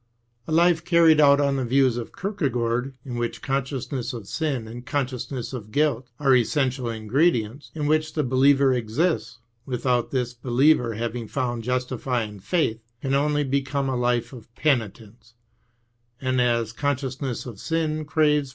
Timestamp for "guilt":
5.71-6.09